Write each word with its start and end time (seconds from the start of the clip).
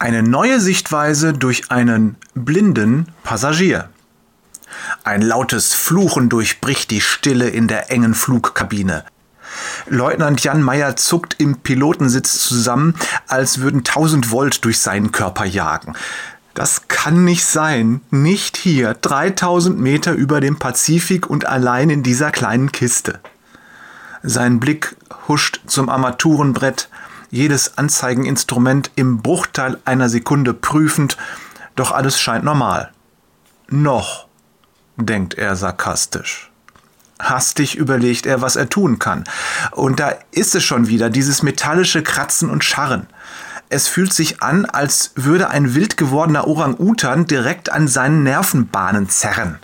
Eine 0.00 0.22
neue 0.22 0.60
Sichtweise 0.60 1.34
durch 1.34 1.70
einen 1.70 2.16
blinden 2.34 3.08
Passagier. 3.22 3.90
Ein 5.04 5.20
lautes 5.20 5.74
Fluchen 5.74 6.30
durchbricht 6.30 6.90
die 6.90 7.02
Stille 7.02 7.50
in 7.50 7.68
der 7.68 7.90
engen 7.90 8.14
Flugkabine. 8.14 9.04
Leutnant 9.88 10.42
Jan 10.42 10.62
Meyer 10.62 10.96
zuckt 10.96 11.36
im 11.38 11.58
Pilotensitz 11.58 12.38
zusammen, 12.48 12.94
als 13.28 13.60
würden 13.60 13.84
tausend 13.84 14.30
Volt 14.30 14.64
durch 14.64 14.80
seinen 14.80 15.12
Körper 15.12 15.44
jagen. 15.44 15.92
Das 16.54 16.88
kann 16.88 17.26
nicht 17.26 17.44
sein. 17.44 18.00
Nicht 18.10 18.56
hier, 18.56 18.94
3000 18.94 19.78
Meter 19.78 20.12
über 20.12 20.40
dem 20.40 20.58
Pazifik 20.58 21.28
und 21.28 21.44
allein 21.44 21.90
in 21.90 22.02
dieser 22.02 22.30
kleinen 22.30 22.72
Kiste. 22.72 23.20
Sein 24.22 24.60
Blick 24.60 24.96
huscht 25.28 25.60
zum 25.66 25.90
Armaturenbrett, 25.90 26.88
jedes 27.30 27.78
Anzeigeninstrument 27.78 28.90
im 28.96 29.22
Bruchteil 29.22 29.78
einer 29.84 30.08
Sekunde 30.08 30.52
prüfend, 30.52 31.16
doch 31.76 31.92
alles 31.92 32.20
scheint 32.20 32.44
normal. 32.44 32.92
Noch, 33.68 34.26
denkt 34.96 35.34
er 35.34 35.56
sarkastisch. 35.56 36.50
Hastig 37.20 37.76
überlegt 37.76 38.26
er, 38.26 38.40
was 38.40 38.56
er 38.56 38.68
tun 38.68 38.98
kann. 38.98 39.24
Und 39.72 40.00
da 40.00 40.14
ist 40.30 40.54
es 40.54 40.64
schon 40.64 40.88
wieder, 40.88 41.10
dieses 41.10 41.42
metallische 41.42 42.02
Kratzen 42.02 42.50
und 42.50 42.64
Scharren. 42.64 43.06
Es 43.68 43.86
fühlt 43.86 44.12
sich 44.12 44.42
an, 44.42 44.64
als 44.64 45.12
würde 45.14 45.50
ein 45.50 45.74
wild 45.74 45.96
gewordener 45.96 46.48
Orang-Utan 46.48 47.26
direkt 47.26 47.70
an 47.70 47.86
seinen 47.86 48.24
Nervenbahnen 48.24 49.08
zerren. 49.08 49.58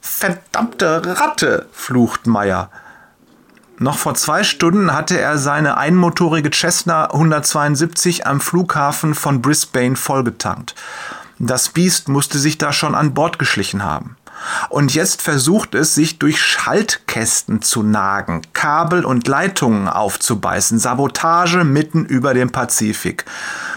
Verdammte 0.00 1.20
Ratte, 1.20 1.68
flucht 1.72 2.26
Meyer. 2.26 2.70
Noch 3.82 3.98
vor 3.98 4.14
zwei 4.14 4.44
Stunden 4.44 4.92
hatte 4.92 5.18
er 5.18 5.38
seine 5.38 5.76
einmotorige 5.76 6.52
Cessna 6.52 7.06
172 7.06 8.24
am 8.28 8.40
Flughafen 8.40 9.16
von 9.16 9.42
Brisbane 9.42 9.96
vollgetankt. 9.96 10.76
Das 11.40 11.68
Biest 11.68 12.08
musste 12.08 12.38
sich 12.38 12.58
da 12.58 12.72
schon 12.72 12.94
an 12.94 13.12
Bord 13.12 13.40
geschlichen 13.40 13.82
haben. 13.82 14.16
Und 14.68 14.94
jetzt 14.94 15.20
versucht 15.20 15.74
es, 15.74 15.96
sich 15.96 16.20
durch 16.20 16.40
Schaltkästen 16.40 17.60
zu 17.60 17.82
nagen, 17.82 18.42
Kabel 18.52 19.04
und 19.04 19.26
Leitungen 19.26 19.88
aufzubeißen, 19.88 20.78
Sabotage 20.78 21.64
mitten 21.64 22.04
über 22.04 22.34
dem 22.34 22.52
Pazifik. 22.52 23.24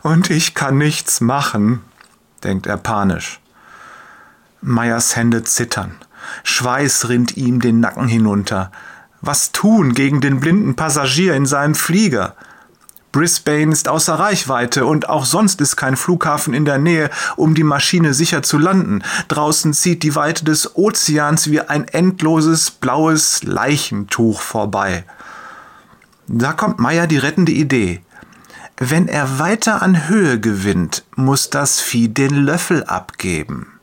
Und 0.00 0.30
ich 0.30 0.54
kann 0.54 0.78
nichts 0.78 1.20
machen, 1.20 1.82
denkt 2.42 2.66
er 2.66 2.78
panisch. 2.78 3.38
Meyers 4.62 5.14
Hände 5.14 5.44
zittern. 5.44 5.94
Schweiß 6.42 7.10
rinnt 7.10 7.36
ihm 7.36 7.60
den 7.60 7.80
Nacken 7.80 8.08
hinunter. 8.08 8.70
Was 9.20 9.52
tun 9.52 9.94
gegen 9.94 10.20
den 10.20 10.40
blinden 10.40 10.76
Passagier 10.76 11.34
in 11.34 11.46
seinem 11.46 11.74
Flieger? 11.74 12.36
Brisbane 13.12 13.72
ist 13.72 13.88
außer 13.88 14.14
Reichweite 14.14 14.86
und 14.86 15.08
auch 15.08 15.24
sonst 15.24 15.60
ist 15.60 15.76
kein 15.76 15.96
Flughafen 15.96 16.54
in 16.54 16.64
der 16.64 16.78
Nähe, 16.78 17.10
um 17.36 17.54
die 17.54 17.64
Maschine 17.64 18.14
sicher 18.14 18.42
zu 18.42 18.56
landen. 18.56 19.02
Draußen 19.28 19.74
zieht 19.74 20.04
die 20.04 20.14
Weite 20.14 20.44
des 20.44 20.76
Ozeans 20.76 21.50
wie 21.50 21.60
ein 21.60 21.88
endloses 21.88 22.70
blaues 22.70 23.42
Leichentuch 23.42 24.40
vorbei. 24.40 25.04
Da 26.28 26.52
kommt 26.52 26.78
Meyer 26.78 27.08
die 27.08 27.18
rettende 27.18 27.52
Idee. 27.52 28.02
Wenn 28.78 29.08
er 29.08 29.40
weiter 29.40 29.82
an 29.82 30.08
Höhe 30.08 30.38
gewinnt, 30.38 31.04
muss 31.16 31.50
das 31.50 31.80
Vieh 31.80 32.08
den 32.08 32.34
Löffel 32.34 32.84
abgeben. 32.84 33.79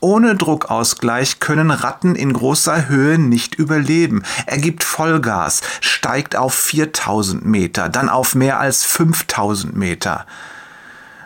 Ohne 0.00 0.34
Druckausgleich 0.34 1.40
können 1.40 1.70
Ratten 1.70 2.14
in 2.14 2.32
großer 2.32 2.88
Höhe 2.88 3.18
nicht 3.18 3.54
überleben. 3.54 4.22
Er 4.46 4.56
gibt 4.56 4.82
Vollgas, 4.82 5.60
steigt 5.80 6.36
auf 6.36 6.54
4000 6.54 7.44
Meter, 7.44 7.90
dann 7.90 8.08
auf 8.08 8.34
mehr 8.34 8.58
als 8.58 8.82
5000 8.84 9.76
Meter. 9.76 10.26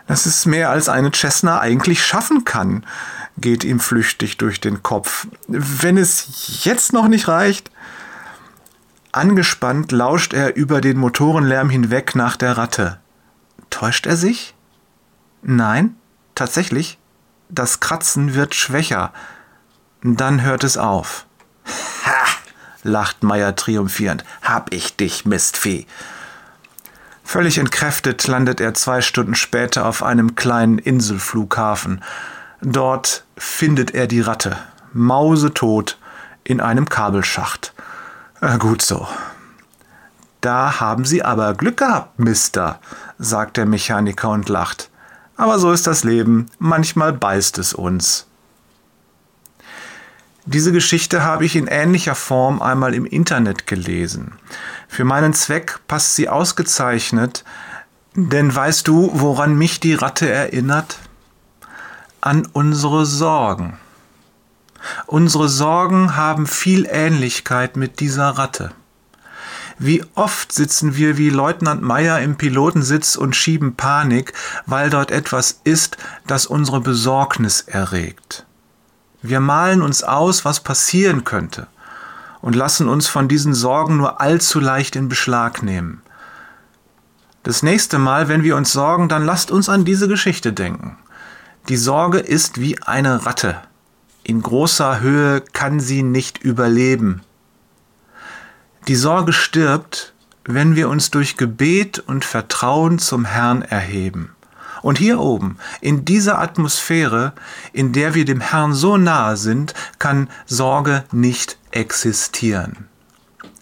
Das 0.07 0.25
ist 0.25 0.45
mehr 0.45 0.69
als 0.69 0.89
eine 0.89 1.11
Cessna 1.11 1.59
eigentlich 1.59 2.05
schaffen 2.05 2.43
kann, 2.43 2.85
geht 3.37 3.63
ihm 3.63 3.79
flüchtig 3.79 4.37
durch 4.37 4.59
den 4.59 4.83
Kopf. 4.83 5.27
Wenn 5.47 5.97
es 5.97 6.63
jetzt 6.63 6.93
noch 6.93 7.07
nicht 7.07 7.27
reicht. 7.27 7.71
Angespannt 9.13 9.93
lauscht 9.93 10.33
er 10.33 10.57
über 10.57 10.81
den 10.81 10.97
Motorenlärm 10.97 11.69
hinweg 11.69 12.15
nach 12.15 12.35
der 12.35 12.57
Ratte. 12.57 12.99
Täuscht 13.69 14.05
er 14.05 14.17
sich? 14.17 14.53
Nein, 15.41 15.95
tatsächlich. 16.35 16.99
Das 17.49 17.79
Kratzen 17.79 18.33
wird 18.33 18.55
schwächer. 18.55 19.13
Dann 20.01 20.41
hört 20.41 20.63
es 20.63 20.77
auf. 20.77 21.25
Ha! 22.05 22.25
lacht 22.83 23.23
Meier 23.23 23.55
triumphierend. 23.55 24.23
Hab 24.43 24.71
ich 24.71 24.95
dich, 24.95 25.25
Mistvieh. 25.25 25.87
Völlig 27.23 27.57
entkräftet 27.57 28.27
landet 28.27 28.61
er 28.61 28.75
zwei 28.75 29.01
Stunden 29.01 29.33
später 29.33 29.85
auf 29.85 30.03
einem 30.03 30.35
kleinen 30.35 30.77
Inselflughafen. 30.77 32.03
Dort 32.61 33.23
findet 33.35 33.95
er 33.95 34.05
die 34.07 34.21
Ratte, 34.21 34.57
mausetot, 34.93 35.97
in 36.43 36.61
einem 36.61 36.87
Kabelschacht. 36.87 37.73
Äh, 38.41 38.59
gut 38.59 38.83
so. 38.83 39.07
Da 40.41 40.79
haben 40.79 41.05
Sie 41.05 41.23
aber 41.23 41.55
Glück 41.55 41.77
gehabt, 41.77 42.19
Mister, 42.19 42.79
sagt 43.17 43.57
der 43.57 43.65
Mechaniker 43.65 44.29
und 44.29 44.47
lacht. 44.47 44.91
Aber 45.37 45.59
so 45.59 45.71
ist 45.71 45.87
das 45.87 46.03
Leben, 46.03 46.47
manchmal 46.59 47.13
beißt 47.13 47.57
es 47.57 47.73
uns. 47.73 48.27
Diese 50.45 50.71
Geschichte 50.71 51.23
habe 51.23 51.43
ich 51.43 51.55
in 51.55 51.67
ähnlicher 51.67 52.13
Form 52.15 52.61
einmal 52.61 52.93
im 52.93 53.05
Internet 53.05 53.65
gelesen. 53.65 54.33
Für 54.87 55.03
meinen 55.03 55.33
Zweck 55.33 55.79
passt 55.87 56.15
sie 56.15 56.29
ausgezeichnet, 56.29 57.43
denn 58.13 58.53
weißt 58.53 58.87
du, 58.87 59.09
woran 59.13 59.57
mich 59.57 59.79
die 59.79 59.95
Ratte 59.95 60.29
erinnert? 60.29 60.99
An 62.21 62.47
unsere 62.53 63.05
Sorgen. 63.05 63.77
Unsere 65.07 65.49
Sorgen 65.49 66.15
haben 66.15 66.45
viel 66.45 66.87
Ähnlichkeit 66.89 67.75
mit 67.75 67.99
dieser 67.99 68.29
Ratte. 68.29 68.71
Wie 69.77 70.03
oft 70.15 70.51
sitzen 70.51 70.95
wir 70.95 71.17
wie 71.17 71.29
Leutnant 71.29 71.81
Meyer 71.81 72.21
im 72.21 72.37
Pilotensitz 72.37 73.15
und 73.15 73.35
schieben 73.35 73.75
Panik, 73.75 74.33
weil 74.65 74.89
dort 74.89 75.11
etwas 75.11 75.59
ist, 75.63 75.97
das 76.27 76.45
unsere 76.45 76.79
Besorgnis 76.79 77.61
erregt. 77.61 78.45
Wir 79.21 79.39
malen 79.39 79.81
uns 79.81 80.03
aus, 80.03 80.45
was 80.45 80.61
passieren 80.61 81.23
könnte 81.23 81.67
und 82.41 82.55
lassen 82.55 82.87
uns 82.87 83.07
von 83.07 83.27
diesen 83.27 83.53
Sorgen 83.53 83.97
nur 83.97 84.21
allzu 84.21 84.59
leicht 84.59 84.95
in 84.95 85.09
Beschlag 85.09 85.63
nehmen. 85.63 86.01
Das 87.43 87.63
nächste 87.63 87.97
Mal, 87.99 88.27
wenn 88.27 88.43
wir 88.43 88.55
uns 88.55 88.71
sorgen, 88.71 89.09
dann 89.09 89.25
lasst 89.25 89.51
uns 89.51 89.67
an 89.67 89.83
diese 89.83 90.07
Geschichte 90.07 90.53
denken. 90.53 90.97
Die 91.69 91.77
Sorge 91.77 92.19
ist 92.19 92.61
wie 92.61 92.81
eine 92.83 93.25
Ratte. 93.25 93.57
In 94.23 94.41
großer 94.41 95.01
Höhe 95.01 95.41
kann 95.41 95.79
sie 95.79 96.03
nicht 96.03 96.37
überleben. 96.37 97.21
Die 98.87 98.95
Sorge 98.95 99.33
stirbt, 99.33 100.13
wenn 100.43 100.75
wir 100.75 100.89
uns 100.89 101.09
durch 101.09 101.37
Gebet 101.37 101.97
und 101.97 102.23
Vertrauen 102.23 102.99
zum 102.99 103.25
Herrn 103.25 103.63
erheben. 103.63 104.35
Und 104.83 104.99
hier 104.99 105.19
oben, 105.19 105.57
in 105.81 106.05
dieser 106.05 106.37
Atmosphäre, 106.37 107.33
in 107.73 107.93
der 107.93 108.13
wir 108.13 108.25
dem 108.25 108.41
Herrn 108.41 108.73
so 108.73 108.97
nahe 108.97 109.37
sind, 109.37 109.73
kann 109.97 110.29
Sorge 110.45 111.03
nicht 111.11 111.57
existieren. 111.71 112.87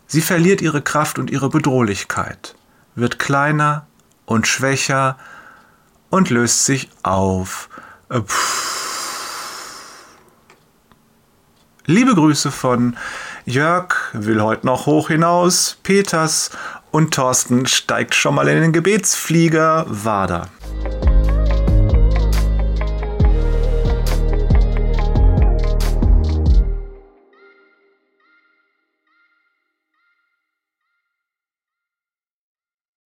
Sie 0.08 0.20
verliert 0.20 0.62
ihre 0.62 0.82
Kraft 0.82 1.18
und 1.18 1.32
ihre 1.32 1.50
Bedrohlichkeit, 1.50 2.56
wird 2.96 3.18
kleiner 3.18 3.88
und 4.26 4.46
schwächer 4.46 5.18
und 6.10 6.30
löst 6.30 6.66
sich 6.66 6.90
auf. 7.02 7.70
Äh, 8.10 8.20
Liebe 11.86 12.14
Grüße 12.14 12.52
von 12.52 12.98
Jörg 13.46 14.03
will 14.14 14.42
heute 14.42 14.66
noch 14.66 14.86
hoch 14.86 15.10
hinaus, 15.10 15.78
Peters 15.84 16.52
und 16.92 17.14
Thorsten 17.14 17.66
steigt 17.66 18.16
schon 18.16 18.36
mal 18.36 18.48
in 18.48 18.62
den 18.62 18.72
Gebetsflieger 18.72 19.86
Wader. 19.88 20.50